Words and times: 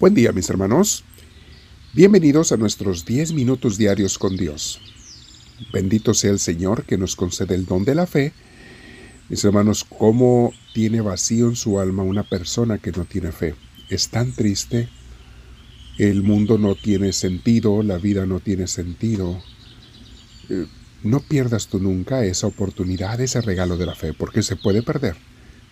Buen 0.00 0.14
día 0.14 0.32
mis 0.32 0.48
hermanos. 0.48 1.04
Bienvenidos 1.92 2.52
a 2.52 2.56
nuestros 2.56 3.04
10 3.04 3.34
minutos 3.34 3.76
diarios 3.76 4.16
con 4.18 4.34
Dios. 4.34 4.80
Bendito 5.74 6.14
sea 6.14 6.30
el 6.30 6.38
Señor 6.38 6.84
que 6.84 6.96
nos 6.96 7.16
concede 7.16 7.54
el 7.54 7.66
don 7.66 7.84
de 7.84 7.94
la 7.94 8.06
fe. 8.06 8.32
Mis 9.28 9.44
hermanos, 9.44 9.84
¿cómo 9.84 10.54
tiene 10.72 11.02
vacío 11.02 11.48
en 11.48 11.54
su 11.54 11.78
alma 11.78 12.02
una 12.02 12.22
persona 12.22 12.78
que 12.78 12.92
no 12.92 13.04
tiene 13.04 13.30
fe? 13.30 13.56
Es 13.90 14.08
tan 14.08 14.32
triste. 14.32 14.88
El 15.98 16.22
mundo 16.22 16.56
no 16.56 16.76
tiene 16.76 17.12
sentido, 17.12 17.82
la 17.82 17.98
vida 17.98 18.24
no 18.24 18.40
tiene 18.40 18.68
sentido. 18.68 19.42
Eh, 20.48 20.64
no 21.02 21.20
pierdas 21.20 21.66
tú 21.66 21.78
nunca 21.78 22.24
esa 22.24 22.46
oportunidad, 22.46 23.20
ese 23.20 23.42
regalo 23.42 23.76
de 23.76 23.84
la 23.84 23.94
fe, 23.94 24.14
porque 24.14 24.42
se 24.42 24.56
puede 24.56 24.82
perder 24.82 25.16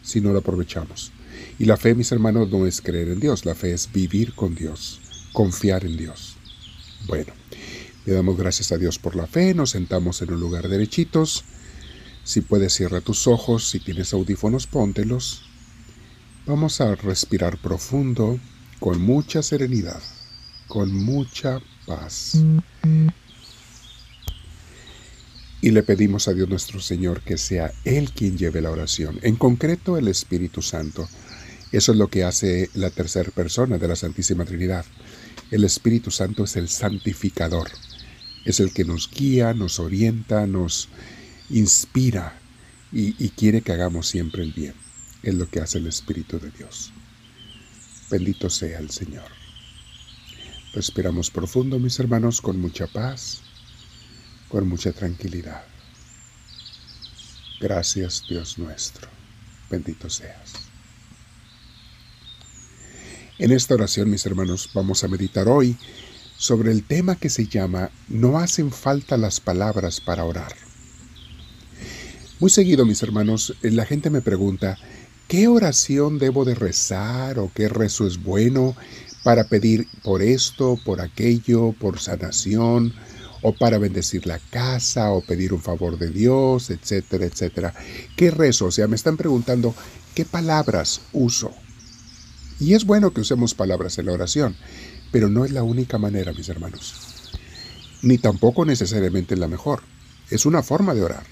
si 0.03 0.21
no 0.21 0.35
lo 0.35 0.41
aprovechamos. 0.41 1.13
Y 1.59 1.65
la 1.65 1.77
fe, 1.77 1.95
mis 1.95 2.13
hermanos, 2.13 2.49
no 2.51 2.67
es 2.67 2.81
creer 2.81 3.09
en 3.09 3.21
Dios, 3.21 3.45
la 3.45 3.55
fe 3.55 3.73
es 3.73 3.91
vivir 3.93 4.35
con 4.35 4.55
Dios, 4.55 5.01
confiar 5.33 5.85
en 5.85 5.97
Dios. 5.97 6.37
Bueno, 7.07 7.33
le 8.07 8.13
damos 8.13 8.37
gracias 8.37 8.71
a 8.71 8.79
Dios 8.79 8.99
por 8.99 9.17
la 9.17 9.27
fe, 9.27 9.55
nos 9.55 9.71
sentamos 9.71 10.23
en 10.23 10.33
un 10.33 10.41
lugar 10.41 10.69
derechitos. 10.69 11.45
Si 12.23 12.43
puedes, 12.43 12.75
cierra 12.75 13.01
tus 13.01 13.27
ojos, 13.27 13.69
si 13.69 13.81
tienes 13.81 14.13
audífonos, 14.13 14.67
póntelos. 14.67 15.43
Vamos 16.47 16.81
a 16.81 16.95
respirar 16.95 17.59
profundo, 17.59 18.39
con 18.79 19.01
mucha 19.01 19.43
serenidad, 19.43 20.01
con 20.69 20.95
mucha 20.95 21.61
paz. 21.87 22.39
Y 25.61 25.71
le 25.71 25.83
pedimos 25.83 26.29
a 26.29 26.35
Dios 26.35 26.49
nuestro 26.49 26.81
Señor 26.81 27.23
que 27.23 27.37
sea 27.37 27.73
Él 27.85 28.13
quien 28.13 28.39
lleve 28.39 28.61
la 28.61 28.71
oración, 28.71 29.19
en 29.23 29.35
concreto 29.35 29.97
el 29.97 30.07
Espíritu 30.07 30.63
Santo. 30.63 31.09
Eso 31.73 31.93
es 31.93 31.99
lo 31.99 32.09
que 32.09 32.25
hace 32.25 32.71
la 32.75 32.91
tercera 32.91 33.31
persona 33.31 33.79
de 33.79 33.89
la 33.89 33.97
Santísima 33.97 34.45
Trinidad. 34.45 34.85
El 35.51 35.65
Espíritu 35.65 36.11
Santo 36.11 36.45
es 36.45 36.57
el 36.57 36.69
santificador, 36.69 37.71
es 38.45 38.61
el 38.61 38.73
que 38.73 38.85
nos 38.85 39.11
guía, 39.11 39.55
nos 39.55 39.79
orienta, 39.79 40.47
nos 40.47 40.89
inspira 41.51 42.39
y, 42.93 43.23
y 43.23 43.31
quiere 43.31 43.63
que 43.63 43.73
hagamos 43.73 44.09
siempre 44.09 44.43
el 44.43 44.53
bien. 44.53 44.75
Es 45.23 45.35
lo 45.35 45.49
que 45.49 45.61
hace 45.61 45.79
el 45.79 45.87
Espíritu 45.87 46.39
de 46.39 46.51
Dios. 46.51 46.93
Bendito 48.11 48.49
sea 48.49 48.79
el 48.79 48.91
Señor. 48.91 49.31
Respiramos 50.73 51.31
profundo, 51.31 51.79
mis 51.79 51.99
hermanos, 51.99 52.41
con 52.41 52.61
mucha 52.61 52.87
paz 52.87 53.43
con 54.49 54.67
mucha 54.69 54.93
tranquilidad. 54.93 55.63
Gracias 57.61 58.25
Dios 58.29 58.59
nuestro, 58.59 59.09
bendito 59.71 60.09
seas. 60.09 60.68
En 63.39 63.53
esta 63.53 63.75
oración, 63.75 64.11
mis 64.11 64.27
hermanos, 64.27 64.69
vamos 64.75 65.05
a 65.05 65.09
meditar 65.09 65.47
hoy 65.47 65.77
sobre 66.37 66.73
el 66.73 66.83
tema 66.83 67.15
que 67.15 67.31
se 67.31 67.47
llama 67.47 67.91
No 68.09 68.39
hacen 68.39 68.73
falta 68.73 69.17
las 69.17 69.39
palabras 69.39 70.01
para 70.01 70.25
orar. 70.25 70.57
Muy 72.41 72.51
seguido, 72.51 72.85
mis 72.85 73.01
hermanos, 73.05 73.55
la 73.63 73.87
gente 73.87 74.11
me 74.11 74.23
pregunta, 74.23 74.77
¿qué 75.29 75.47
oración 75.47 76.19
debo 76.19 76.45
de 76.45 76.57
rezar 76.57 77.39
o 77.39 77.53
qué 77.55 77.69
rezo 77.69 78.09
es 78.09 78.21
bueno 78.21 78.75
para 79.23 79.45
pedir 79.45 79.87
por 80.03 80.21
esto, 80.21 80.77
por 80.85 81.01
aquello, 81.01 81.77
por 81.79 82.01
sanación, 82.01 82.93
o 83.43 83.53
para 83.53 83.79
bendecir 83.79 84.27
la 84.27 84.41
casa 84.51 85.13
o 85.13 85.21
pedir 85.21 85.53
un 85.53 85.63
favor 85.63 85.97
de 85.97 86.11
Dios, 86.11 86.71
etcétera, 86.71 87.27
etcétera. 87.27 87.73
¿Qué 88.17 88.33
rezo? 88.33 88.67
O 88.67 88.73
sea, 88.73 88.89
me 88.89 88.97
están 88.97 89.17
preguntando 89.17 89.77
qué 90.13 90.25
palabras 90.25 91.03
uso. 91.13 91.55
Y 92.61 92.75
es 92.75 92.85
bueno 92.85 93.13
que 93.13 93.21
usemos 93.21 93.55
palabras 93.55 93.99
en 93.99 94.07
la 94.07 94.13
oración, 94.13 94.57
pero 95.13 95.29
no 95.29 95.45
es 95.45 95.53
la 95.53 95.63
única 95.63 95.99
manera, 95.99 96.33
mis 96.33 96.49
hermanos. 96.49 96.95
Ni 98.03 98.19
tampoco 98.19 98.65
necesariamente 98.65 99.37
la 99.37 99.49
mejor. 99.49 99.83
Es 100.31 100.47
una 100.47 100.63
forma 100.63 100.95
de 100.95 101.03
orar. 101.03 101.25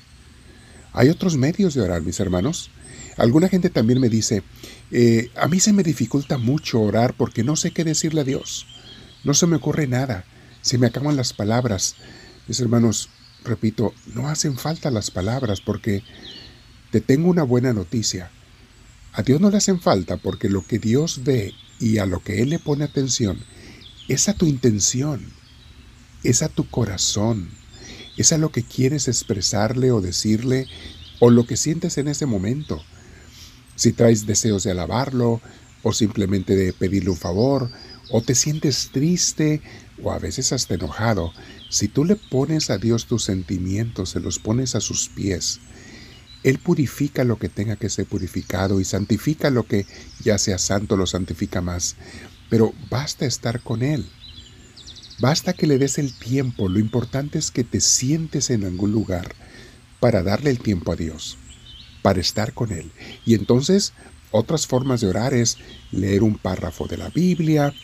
Hay 0.93 1.09
otros 1.09 1.37
medios 1.37 1.75
de 1.75 1.83
orar, 1.83 2.03
mis 2.03 2.21
hermanos. 2.21 2.71
Alguna 3.17 3.49
gente 3.49 3.71
también 3.71 4.01
me 4.01 4.09
dice, 4.09 4.43
eh, 4.91 5.31
a 5.37 5.49
mí 5.49 5.61
se 5.61 5.73
me 5.73 5.83
dificulta 5.83 6.39
mucho 6.39 6.81
orar 6.81 7.15
porque 7.17 7.45
no 7.45 7.57
sé 7.57 7.71
qué 7.71 7.85
decirle 7.85 8.23
a 8.23 8.25
Dios. 8.25 8.67
No 9.25 9.35
se 9.35 9.47
me 9.47 9.57
ocurre 9.57 9.87
nada 9.87 10.25
se 10.67 10.79
me 10.79 10.89
acaban 10.89 11.17
las 11.17 11.33
palabras. 11.33 11.95
Mis 12.49 12.59
hermanos, 12.59 13.09
repito, 13.45 13.95
no 14.15 14.29
hacen 14.29 14.59
falta 14.59 14.91
las 14.91 15.13
palabras 15.13 15.61
porque 15.61 16.03
te 16.91 17.01
tengo 17.01 17.31
una 17.31 17.45
buena 17.45 17.73
noticia. 17.73 18.33
A 19.17 19.23
Dios 19.23 19.41
no 19.41 19.51
le 19.51 19.57
hacen 19.57 19.81
falta 19.81 20.19
porque 20.19 20.51
lo 20.51 20.67
que 20.67 20.79
Dios 20.79 21.25
ve 21.25 21.55
y 21.81 21.97
a 21.97 22.05
lo 22.05 22.23
que 22.23 22.43
Él 22.43 22.51
le 22.51 22.59
pone 22.59 22.85
atención 22.85 23.39
es 24.09 24.29
a 24.29 24.35
tu 24.35 24.45
intención, 24.45 25.33
es 26.23 26.43
a 26.43 26.51
tu 26.51 26.69
corazón, 26.69 27.49
es 28.19 28.33
a 28.33 28.39
lo 28.39 28.53
que 28.53 28.63
quieres 28.63 29.09
expresarle 29.09 29.91
o 29.91 30.03
decirle 30.03 30.67
o 31.19 31.31
lo 31.31 31.47
que 31.47 31.57
sientes 31.57 31.97
en 31.97 32.09
ese 32.09 32.27
momento. 32.27 32.85
Si 33.75 33.93
traes 33.93 34.27
deseos 34.27 34.65
de 34.65 34.73
alabarlo 34.73 35.41
o 35.83 35.95
simplemente 35.95 36.55
de 36.55 36.75
pedirle 36.75 37.09
un 37.09 37.17
favor 37.17 37.71
o 38.11 38.21
te 38.21 38.35
sientes 38.35 38.91
triste 38.93 39.63
o 40.03 40.13
a 40.13 40.19
veces 40.19 40.53
hasta 40.53 40.75
enojado, 40.75 41.33
si 41.71 41.89
tú 41.89 42.05
le 42.05 42.17
pones 42.17 42.69
a 42.69 42.77
Dios 42.77 43.07
tus 43.07 43.25
sentimientos, 43.25 44.11
se 44.11 44.21
los 44.21 44.39
pones 44.39 44.75
a 44.75 44.83
sus 44.83 45.09
pies, 45.09 45.61
Él 46.47 46.61
purifica 46.61 47.25
lo 47.25 47.41
que 47.41 47.49
tenga 47.49 47.75
que 47.75 47.91
ser 47.91 48.07
purificado 48.07 48.79
y 48.81 48.85
santifica 48.85 49.51
lo 49.51 49.67
que 49.67 49.85
ya 50.23 50.39
sea 50.39 50.59
santo, 50.59 50.97
lo 50.97 51.07
santifica 51.07 51.61
más. 51.61 51.97
Pero 52.49 52.73
basta 52.89 53.27
estar 53.27 53.61
con 53.63 53.83
Él. 53.83 54.07
Basta 55.19 55.55
que 55.55 55.67
le 55.67 55.77
des 55.77 55.99
el 55.99 56.17
tiempo. 56.17 56.69
Lo 56.69 56.79
importante 56.79 57.41
es 57.41 57.51
que 57.51 57.65
te 57.65 57.81
sientes 57.81 58.51
en 58.51 58.65
algún 58.65 58.93
lugar 58.93 59.35
para 59.99 60.23
darle 60.23 60.51
el 60.51 60.61
tiempo 60.61 60.93
a 60.93 60.97
Dios, 60.97 61.37
para 62.01 62.21
estar 62.21 62.55
con 62.55 62.71
Él. 62.71 62.93
Y 63.25 63.35
entonces 63.35 63.93
otras 64.31 64.69
formas 64.69 65.01
de 65.01 65.09
orar 65.09 65.35
es 65.35 65.59
leer 65.91 66.23
un 66.23 66.39
párrafo 66.39 66.87
de 66.87 66.97
la 66.97 67.09
Biblia, 67.09 67.75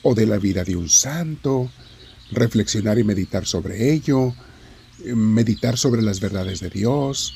o 0.00 0.14
de 0.14 0.24
la 0.24 0.38
vida 0.38 0.64
de 0.64 0.76
un 0.76 0.88
santo, 0.88 1.70
reflexionar 2.30 2.98
y 2.98 3.04
meditar 3.04 3.44
sobre 3.44 3.92
ello, 3.92 4.34
meditar 5.04 5.76
sobre 5.76 6.00
las 6.00 6.20
verdades 6.20 6.60
de 6.60 6.70
Dios, 6.70 7.34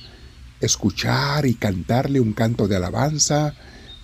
escuchar 0.63 1.47
y 1.47 1.55
cantarle 1.55 2.21
un 2.21 2.33
canto 2.33 2.69
de 2.69 2.77
alabanza. 2.77 3.55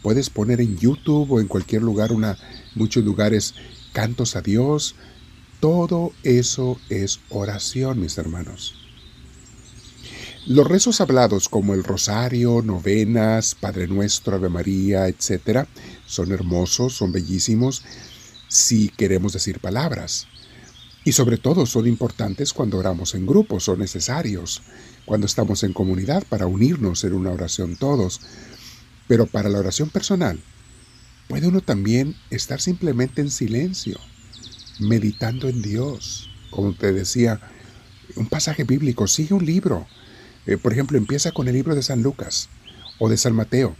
Puedes 0.02 0.30
poner 0.30 0.60
en 0.60 0.76
YouTube 0.78 1.32
o 1.32 1.40
en 1.40 1.48
cualquier 1.48 1.82
lugar, 1.82 2.12
una, 2.12 2.36
muchos 2.74 3.04
lugares, 3.04 3.54
cantos 3.92 4.36
a 4.36 4.42
Dios. 4.42 4.94
Todo 5.60 6.12
eso 6.22 6.78
es 6.88 7.20
oración, 7.30 8.00
mis 8.00 8.18
hermanos. 8.18 8.74
Los 10.46 10.66
rezos 10.66 11.00
hablados 11.00 11.48
como 11.48 11.74
el 11.74 11.84
rosario, 11.84 12.62
novenas, 12.62 13.54
Padre 13.54 13.86
Nuestro, 13.86 14.36
Ave 14.36 14.48
María, 14.48 15.06
etc., 15.08 15.66
son 16.06 16.32
hermosos, 16.32 16.94
son 16.94 17.12
bellísimos, 17.12 17.82
si 18.48 18.88
queremos 18.88 19.34
decir 19.34 19.60
palabras. 19.60 20.26
Y 21.08 21.12
sobre 21.12 21.38
todo 21.38 21.64
son 21.64 21.86
importantes 21.86 22.52
cuando 22.52 22.76
oramos 22.76 23.14
en 23.14 23.26
grupo, 23.26 23.60
son 23.60 23.78
necesarios, 23.78 24.60
cuando 25.06 25.26
estamos 25.26 25.62
en 25.62 25.72
comunidad 25.72 26.22
para 26.28 26.46
unirnos 26.46 27.02
en 27.02 27.14
una 27.14 27.30
oración 27.30 27.76
todos. 27.76 28.20
Pero 29.06 29.24
para 29.24 29.48
la 29.48 29.58
oración 29.58 29.88
personal, 29.88 30.38
puede 31.26 31.48
uno 31.48 31.62
también 31.62 32.14
estar 32.28 32.60
simplemente 32.60 33.22
en 33.22 33.30
silencio, 33.30 33.98
meditando 34.80 35.48
en 35.48 35.62
Dios. 35.62 36.28
Como 36.50 36.74
te 36.74 36.92
decía, 36.92 37.40
un 38.16 38.28
pasaje 38.28 38.64
bíblico, 38.64 39.06
sigue 39.06 39.32
un 39.32 39.46
libro. 39.46 39.86
Eh, 40.44 40.58
por 40.58 40.74
ejemplo, 40.74 40.98
empieza 40.98 41.32
con 41.32 41.48
el 41.48 41.54
libro 41.54 41.74
de 41.74 41.82
San 41.82 42.02
Lucas 42.02 42.50
o 42.98 43.08
de 43.08 43.16
San 43.16 43.34
Mateo 43.34 43.74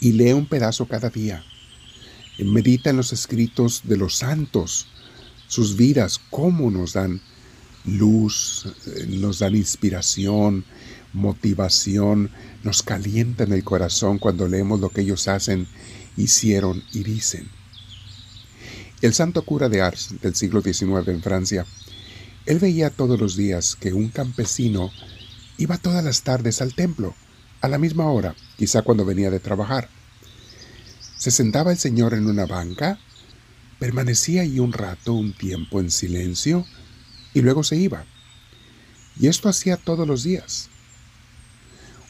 y 0.00 0.10
lee 0.10 0.32
un 0.32 0.46
pedazo 0.46 0.88
cada 0.88 1.08
día 1.08 1.44
medita 2.44 2.90
en 2.90 2.96
los 2.96 3.12
escritos 3.12 3.82
de 3.84 3.96
los 3.96 4.16
santos, 4.16 4.86
sus 5.50 5.76
vidas, 5.76 6.20
cómo 6.30 6.70
nos 6.70 6.92
dan 6.92 7.20
luz, 7.84 8.66
eh, 8.86 9.06
nos 9.08 9.40
dan 9.40 9.56
inspiración, 9.56 10.64
motivación, 11.12 12.30
nos 12.62 12.84
calientan 12.84 13.52
el 13.52 13.64
corazón 13.64 14.18
cuando 14.18 14.46
leemos 14.46 14.78
lo 14.78 14.90
que 14.90 15.00
ellos 15.00 15.26
hacen, 15.26 15.66
hicieron 16.16 16.84
y 16.92 17.02
dicen. 17.02 17.48
El 19.02 19.12
santo 19.12 19.42
cura 19.42 19.68
de 19.68 19.80
Ars 19.80 20.14
del 20.22 20.36
siglo 20.36 20.62
XIX 20.62 21.08
en 21.08 21.20
Francia, 21.20 21.66
él 22.46 22.60
veía 22.60 22.90
todos 22.90 23.18
los 23.18 23.34
días 23.34 23.74
que 23.74 23.92
un 23.92 24.08
campesino 24.08 24.92
iba 25.58 25.78
todas 25.78 26.04
las 26.04 26.22
tardes 26.22 26.62
al 26.62 26.74
templo, 26.74 27.16
a 27.60 27.66
la 27.66 27.78
misma 27.78 28.08
hora, 28.08 28.36
quizá 28.56 28.82
cuando 28.82 29.04
venía 29.04 29.30
de 29.32 29.40
trabajar. 29.40 29.88
Se 31.16 31.32
sentaba 31.32 31.72
el 31.72 31.78
señor 31.78 32.14
en 32.14 32.28
una 32.28 32.46
banca, 32.46 33.00
permanecía 33.80 34.42
allí 34.42 34.60
un 34.60 34.72
rato, 34.72 35.14
un 35.14 35.32
tiempo 35.32 35.80
en 35.80 35.90
silencio, 35.90 36.64
y 37.34 37.40
luego 37.40 37.64
se 37.64 37.76
iba. 37.76 38.04
Y 39.18 39.26
esto 39.26 39.48
hacía 39.48 39.76
todos 39.76 40.06
los 40.06 40.22
días. 40.22 40.68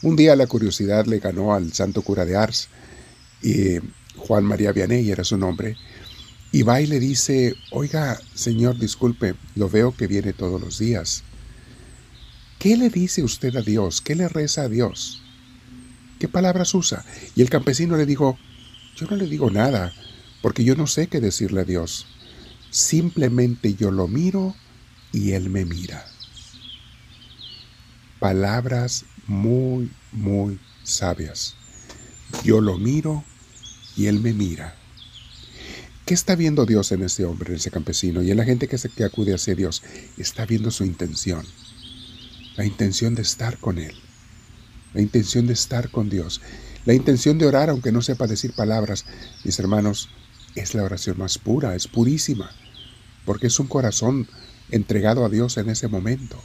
Un 0.02 0.16
día 0.16 0.36
la 0.36 0.48
curiosidad 0.48 1.06
le 1.06 1.20
ganó 1.20 1.54
al 1.54 1.72
santo 1.72 2.02
cura 2.02 2.26
de 2.26 2.36
Ars, 2.36 2.68
y 3.40 3.78
Juan 4.16 4.44
María 4.44 4.72
Vianney 4.72 5.10
era 5.10 5.24
su 5.24 5.38
nombre, 5.38 5.76
y 6.52 6.62
va 6.62 6.80
y 6.80 6.86
le 6.86 6.98
dice, 6.98 7.54
oiga, 7.70 8.20
señor, 8.34 8.76
disculpe, 8.76 9.36
lo 9.54 9.70
veo 9.70 9.96
que 9.96 10.08
viene 10.08 10.32
todos 10.32 10.60
los 10.60 10.78
días. 10.78 11.22
¿Qué 12.58 12.76
le 12.76 12.90
dice 12.90 13.22
usted 13.22 13.54
a 13.54 13.62
Dios? 13.62 14.00
¿Qué 14.00 14.16
le 14.16 14.28
reza 14.28 14.62
a 14.62 14.68
Dios? 14.68 15.22
¿Qué 16.18 16.26
palabras 16.26 16.74
usa? 16.74 17.04
Y 17.36 17.42
el 17.42 17.48
campesino 17.48 17.96
le 17.96 18.06
dijo, 18.06 18.36
yo 18.96 19.06
no 19.06 19.16
le 19.16 19.26
digo 19.26 19.50
nada, 19.50 19.92
porque 20.42 20.64
yo 20.64 20.74
no 20.74 20.86
sé 20.86 21.08
qué 21.08 21.20
decirle 21.20 21.62
a 21.62 21.64
Dios. 21.64 22.06
Simplemente 22.70 23.74
yo 23.74 23.90
lo 23.90 24.08
miro 24.08 24.54
y 25.12 25.32
Él 25.32 25.50
me 25.50 25.64
mira. 25.64 26.06
Palabras 28.18 29.04
muy, 29.26 29.90
muy 30.12 30.58
sabias. 30.82 31.56
Yo 32.44 32.60
lo 32.60 32.78
miro 32.78 33.24
y 33.96 34.06
Él 34.06 34.20
me 34.20 34.32
mira. 34.32 34.76
¿Qué 36.06 36.14
está 36.14 36.34
viendo 36.34 36.66
Dios 36.66 36.90
en 36.92 37.02
ese 37.02 37.24
hombre, 37.24 37.50
en 37.50 37.56
ese 37.56 37.70
campesino 37.70 38.22
y 38.22 38.30
en 38.30 38.36
la 38.36 38.44
gente 38.44 38.66
que, 38.66 38.78
se, 38.78 38.90
acude 39.04 39.34
hacia 39.34 39.54
Dios? 39.54 39.82
Está 40.16 40.44
viendo 40.44 40.70
su 40.70 40.84
intención. 40.84 41.44
La 42.56 42.64
intención 42.64 43.14
de 43.14 43.22
estar 43.22 43.58
con 43.58 43.78
Él. 43.78 43.94
La 44.92 45.00
intención 45.00 45.46
de 45.46 45.52
estar 45.52 45.90
con 45.90 46.10
Dios. 46.10 46.40
La 46.84 46.94
intención 46.94 47.38
de 47.38 47.46
orar 47.46 47.70
aunque 47.70 47.92
no 47.92 48.02
sepa 48.02 48.26
decir 48.26 48.52
palabras. 48.54 49.04
Mis 49.44 49.58
hermanos, 49.60 50.08
es 50.54 50.74
la 50.74 50.82
oración 50.82 51.18
más 51.18 51.38
pura, 51.38 51.74
es 51.74 51.86
purísima, 51.86 52.50
porque 53.24 53.48
es 53.48 53.58
un 53.58 53.66
corazón 53.66 54.28
entregado 54.70 55.24
a 55.24 55.28
Dios 55.28 55.56
en 55.56 55.70
ese 55.70 55.88
momento. 55.88 56.40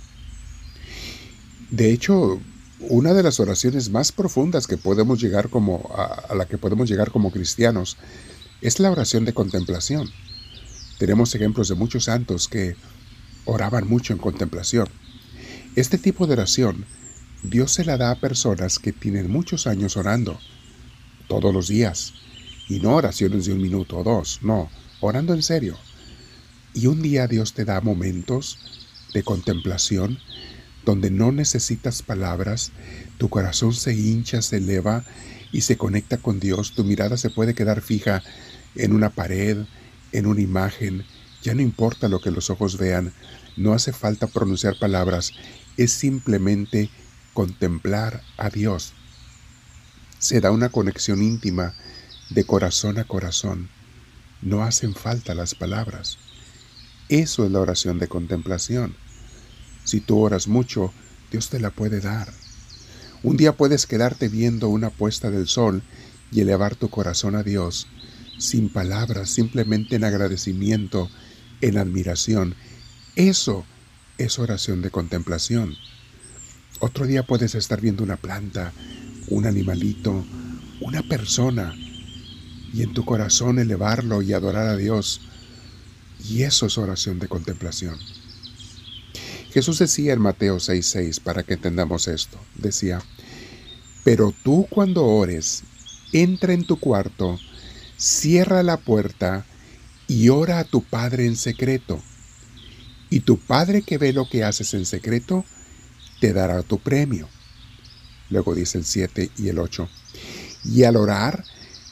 De 1.71 1.91
hecho, 1.91 2.39
una 2.79 3.13
de 3.13 3.23
las 3.23 3.39
oraciones 3.39 3.89
más 3.89 4.11
profundas 4.11 4.67
que 4.67 4.77
podemos 4.77 5.19
llegar 5.21 5.49
como 5.49 5.89
a, 5.95 6.35
la 6.35 6.45
que 6.45 6.57
podemos 6.57 6.89
llegar 6.89 7.11
como 7.11 7.31
cristianos 7.31 7.97
es 8.61 8.79
la 8.79 8.91
oración 8.91 9.25
de 9.25 9.33
contemplación. 9.33 10.09
Tenemos 10.99 11.33
ejemplos 11.35 11.69
de 11.69 11.75
muchos 11.75 12.05
santos 12.05 12.47
que 12.47 12.75
oraban 13.45 13.87
mucho 13.87 14.13
en 14.13 14.19
contemplación. 14.19 14.87
Este 15.75 15.97
tipo 15.97 16.27
de 16.27 16.33
oración 16.33 16.85
Dios 17.49 17.73
se 17.73 17.85
la 17.85 17.97
da 17.97 18.11
a 18.11 18.19
personas 18.19 18.79
que 18.79 18.91
tienen 18.91 19.29
muchos 19.29 19.67
años 19.67 19.97
orando, 19.97 20.39
todos 21.27 21.53
los 21.53 21.67
días, 21.67 22.13
y 22.67 22.79
no 22.79 22.95
oraciones 22.95 23.45
de 23.45 23.53
un 23.53 23.61
minuto 23.61 23.97
o 23.97 24.03
dos, 24.03 24.39
no, 24.41 24.69
orando 24.99 25.33
en 25.33 25.43
serio. 25.43 25.77
Y 26.73 26.87
un 26.87 27.01
día 27.01 27.27
Dios 27.27 27.53
te 27.53 27.65
da 27.65 27.81
momentos 27.81 28.59
de 29.13 29.23
contemplación 29.23 30.19
donde 30.83 31.09
no 31.09 31.31
necesitas 31.31 32.03
palabras, 32.03 32.71
tu 33.17 33.29
corazón 33.29 33.73
se 33.73 33.93
hincha, 33.93 34.41
se 34.41 34.57
eleva 34.57 35.03
y 35.51 35.61
se 35.61 35.77
conecta 35.77 36.17
con 36.17 36.39
Dios, 36.39 36.73
tu 36.73 36.83
mirada 36.83 37.17
se 37.17 37.29
puede 37.29 37.55
quedar 37.55 37.81
fija 37.81 38.21
en 38.75 38.93
una 38.93 39.09
pared, 39.09 39.65
en 40.11 40.27
una 40.27 40.41
imagen, 40.41 41.05
ya 41.41 41.53
no 41.55 41.61
importa 41.61 42.07
lo 42.07 42.21
que 42.21 42.31
los 42.31 42.49
ojos 42.49 42.77
vean, 42.77 43.13
no 43.57 43.73
hace 43.73 43.93
falta 43.93 44.27
pronunciar 44.27 44.77
palabras, 44.79 45.31
es 45.77 45.91
simplemente 45.91 46.89
contemplar 47.33 48.21
a 48.37 48.49
Dios. 48.49 48.93
Se 50.19 50.41
da 50.41 50.51
una 50.51 50.69
conexión 50.69 51.21
íntima 51.21 51.73
de 52.29 52.43
corazón 52.43 52.97
a 52.99 53.03
corazón. 53.03 53.69
No 54.41 54.63
hacen 54.63 54.93
falta 54.93 55.35
las 55.35 55.55
palabras. 55.55 56.17
Eso 57.09 57.45
es 57.45 57.51
la 57.51 57.59
oración 57.59 57.99
de 57.99 58.07
contemplación. 58.07 58.95
Si 59.83 60.01
tú 60.01 60.19
oras 60.19 60.47
mucho, 60.47 60.91
Dios 61.31 61.49
te 61.49 61.59
la 61.59 61.69
puede 61.69 62.01
dar. 62.01 62.33
Un 63.23 63.37
día 63.37 63.53
puedes 63.53 63.85
quedarte 63.85 64.29
viendo 64.29 64.69
una 64.69 64.89
puesta 64.89 65.31
del 65.31 65.47
sol 65.47 65.83
y 66.31 66.41
elevar 66.41 66.75
tu 66.75 66.89
corazón 66.89 67.35
a 67.35 67.43
Dios 67.43 67.87
sin 68.37 68.69
palabras, 68.69 69.29
simplemente 69.29 69.95
en 69.95 70.03
agradecimiento, 70.03 71.09
en 71.61 71.77
admiración. 71.77 72.55
Eso 73.15 73.65
es 74.17 74.39
oración 74.39 74.81
de 74.81 74.91
contemplación. 74.91 75.75
Otro 76.79 77.07
día 77.07 77.23
puedes 77.23 77.55
estar 77.55 77.79
viendo 77.79 78.03
una 78.03 78.17
planta, 78.17 78.73
un 79.29 79.45
animalito, 79.45 80.25
una 80.81 81.01
persona, 81.03 81.73
y 82.75 82.83
en 82.83 82.93
tu 82.93 83.05
corazón 83.05 83.57
elevarlo 83.57 84.21
y 84.21 84.33
adorar 84.33 84.67
a 84.67 84.75
Dios. 84.75 85.21
Y 86.27 86.43
eso 86.43 86.65
es 86.65 86.77
oración 86.77 87.19
de 87.19 87.29
contemplación. 87.29 87.97
Jesús 89.51 89.79
decía 89.79 90.11
en 90.11 90.19
Mateo 90.19 90.57
6:6, 90.57 91.21
para 91.21 91.43
que 91.43 91.53
entendamos 91.53 92.09
esto, 92.09 92.37
decía, 92.55 93.01
pero 94.03 94.33
tú 94.43 94.67
cuando 94.69 95.05
ores, 95.05 95.63
entra 96.11 96.51
en 96.53 96.65
tu 96.65 96.77
cuarto, 96.77 97.39
cierra 97.95 98.61
la 98.61 98.75
puerta 98.75 99.45
y 100.07 100.27
ora 100.27 100.59
a 100.59 100.65
tu 100.65 100.83
Padre 100.83 101.25
en 101.27 101.37
secreto. 101.37 102.03
Y 103.09 103.21
tu 103.21 103.37
Padre 103.37 103.83
que 103.83 103.97
ve 103.97 104.11
lo 104.11 104.27
que 104.27 104.43
haces 104.43 104.73
en 104.73 104.85
secreto, 104.85 105.45
te 106.19 106.33
dará 106.33 106.61
tu 106.61 106.79
premio. 106.79 107.29
Luego 108.29 108.53
dice 108.53 108.79
el 108.79 108.85
7 108.85 109.31
y 109.37 109.47
el 109.47 109.59
8. 109.59 109.87
Y 110.65 110.83
al 110.83 110.97
orar, 110.97 111.45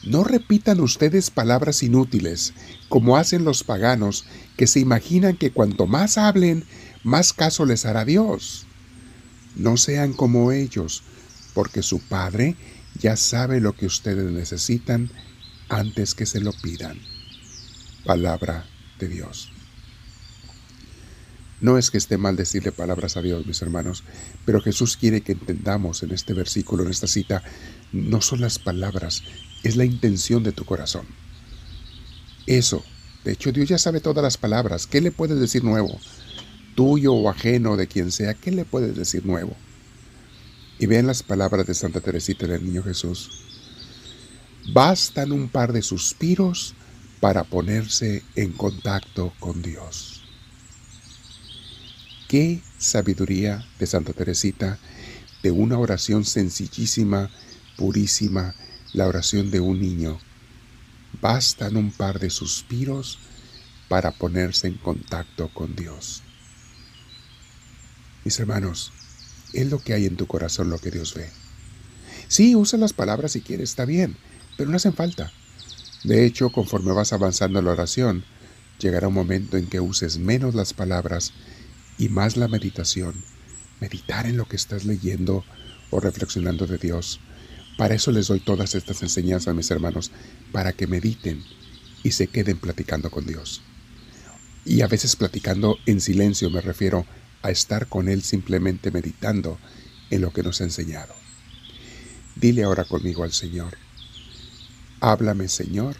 no 0.04 0.22
repitan 0.22 0.80
ustedes 0.80 1.30
palabras 1.30 1.82
inútiles, 1.82 2.52
como 2.88 3.16
hacen 3.16 3.44
los 3.44 3.64
paganos, 3.64 4.24
que 4.56 4.66
se 4.66 4.80
imaginan 4.80 5.36
que 5.36 5.50
cuanto 5.50 5.86
más 5.86 6.18
hablen, 6.18 6.64
más 7.02 7.32
caso 7.32 7.64
les 7.64 7.86
hará 7.86 8.04
Dios. 8.04 8.66
No 9.56 9.76
sean 9.76 10.12
como 10.12 10.52
ellos, 10.52 11.02
porque 11.54 11.82
su 11.82 12.00
Padre 12.00 12.56
ya 13.00 13.16
sabe 13.16 13.60
lo 13.60 13.74
que 13.74 13.86
ustedes 13.86 14.30
necesitan 14.30 15.10
antes 15.68 16.14
que 16.14 16.26
se 16.26 16.40
lo 16.40 16.52
pidan. 16.52 16.98
Palabra 18.04 18.66
de 18.98 19.08
Dios. 19.08 19.53
No 21.64 21.78
es 21.78 21.90
que 21.90 21.96
esté 21.96 22.18
mal 22.18 22.36
decirle 22.36 22.72
palabras 22.72 23.16
a 23.16 23.22
Dios, 23.22 23.46
mis 23.46 23.62
hermanos, 23.62 24.04
pero 24.44 24.60
Jesús 24.60 24.98
quiere 24.98 25.22
que 25.22 25.32
entendamos 25.32 26.02
en 26.02 26.10
este 26.10 26.34
versículo, 26.34 26.84
en 26.84 26.90
esta 26.90 27.06
cita, 27.06 27.42
no 27.90 28.20
son 28.20 28.42
las 28.42 28.58
palabras, 28.58 29.22
es 29.62 29.74
la 29.74 29.86
intención 29.86 30.42
de 30.42 30.52
tu 30.52 30.66
corazón. 30.66 31.06
Eso, 32.46 32.84
de 33.24 33.32
hecho 33.32 33.50
Dios 33.50 33.66
ya 33.66 33.78
sabe 33.78 34.00
todas 34.00 34.22
las 34.22 34.36
palabras, 34.36 34.86
¿qué 34.86 35.00
le 35.00 35.10
puedes 35.10 35.40
decir 35.40 35.64
nuevo? 35.64 35.98
Tuyo 36.74 37.14
o 37.14 37.30
ajeno 37.30 37.78
de 37.78 37.86
quien 37.86 38.12
sea, 38.12 38.34
¿qué 38.34 38.50
le 38.50 38.66
puedes 38.66 38.94
decir 38.94 39.24
nuevo? 39.24 39.56
Y 40.78 40.84
vean 40.84 41.06
las 41.06 41.22
palabras 41.22 41.66
de 41.66 41.72
Santa 41.72 42.02
Teresita 42.02 42.46
del 42.46 42.62
Niño 42.62 42.82
Jesús. 42.82 43.30
Bastan 44.74 45.32
un 45.32 45.48
par 45.48 45.72
de 45.72 45.80
suspiros 45.80 46.74
para 47.20 47.42
ponerse 47.42 48.22
en 48.36 48.52
contacto 48.52 49.32
con 49.40 49.62
Dios. 49.62 50.13
Qué 52.28 52.62
sabiduría 52.78 53.66
de 53.78 53.86
Santa 53.86 54.12
Teresita, 54.12 54.78
de 55.42 55.50
una 55.50 55.78
oración 55.78 56.24
sencillísima, 56.24 57.30
purísima, 57.76 58.54
la 58.92 59.06
oración 59.06 59.50
de 59.50 59.60
un 59.60 59.80
niño. 59.80 60.18
Bastan 61.20 61.76
un 61.76 61.90
par 61.90 62.18
de 62.18 62.30
suspiros 62.30 63.18
para 63.88 64.10
ponerse 64.10 64.68
en 64.68 64.78
contacto 64.78 65.50
con 65.52 65.76
Dios. 65.76 66.22
Mis 68.24 68.40
hermanos, 68.40 68.92
es 69.52 69.70
lo 69.70 69.78
que 69.78 69.92
hay 69.92 70.06
en 70.06 70.16
tu 70.16 70.26
corazón 70.26 70.70
lo 70.70 70.78
que 70.78 70.90
Dios 70.90 71.14
ve. 71.14 71.28
Sí, 72.28 72.56
usa 72.56 72.78
las 72.78 72.94
palabras 72.94 73.32
si 73.32 73.42
quieres, 73.42 73.70
está 73.70 73.84
bien, 73.84 74.16
pero 74.56 74.70
no 74.70 74.76
hacen 74.76 74.94
falta. 74.94 75.30
De 76.04 76.24
hecho, 76.24 76.50
conforme 76.50 76.92
vas 76.92 77.12
avanzando 77.12 77.58
en 77.58 77.66
la 77.66 77.72
oración, 77.72 78.24
llegará 78.78 79.08
un 79.08 79.14
momento 79.14 79.56
en 79.56 79.66
que 79.66 79.80
uses 79.80 80.18
menos 80.18 80.54
las 80.54 80.72
palabras 80.72 81.32
y 81.98 82.08
más 82.08 82.36
la 82.36 82.48
meditación, 82.48 83.14
meditar 83.80 84.26
en 84.26 84.36
lo 84.36 84.46
que 84.46 84.56
estás 84.56 84.84
leyendo 84.84 85.44
o 85.90 86.00
reflexionando 86.00 86.66
de 86.66 86.78
Dios. 86.78 87.20
Para 87.76 87.94
eso 87.94 88.12
les 88.12 88.28
doy 88.28 88.40
todas 88.40 88.74
estas 88.74 89.02
enseñanzas 89.02 89.48
a 89.48 89.54
mis 89.54 89.70
hermanos, 89.70 90.10
para 90.52 90.72
que 90.72 90.86
mediten 90.86 91.42
y 92.02 92.12
se 92.12 92.28
queden 92.28 92.58
platicando 92.58 93.10
con 93.10 93.26
Dios. 93.26 93.62
Y 94.64 94.82
a 94.82 94.86
veces 94.86 95.16
platicando 95.16 95.78
en 95.86 96.00
silencio 96.00 96.50
me 96.50 96.60
refiero 96.60 97.06
a 97.42 97.50
estar 97.50 97.88
con 97.88 98.08
Él 98.08 98.22
simplemente 98.22 98.90
meditando 98.90 99.58
en 100.10 100.22
lo 100.22 100.32
que 100.32 100.42
nos 100.42 100.60
ha 100.60 100.64
enseñado. 100.64 101.14
Dile 102.36 102.64
ahora 102.64 102.84
conmigo 102.84 103.24
al 103.24 103.32
Señor, 103.32 103.76
háblame 105.00 105.48
Señor, 105.48 105.96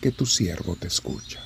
que 0.00 0.10
tu 0.10 0.26
siervo 0.26 0.76
te 0.76 0.88
escucha. 0.88 1.40